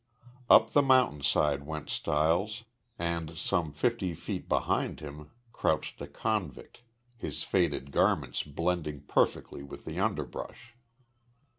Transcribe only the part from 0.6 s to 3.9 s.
the mountainside went Stiles and, some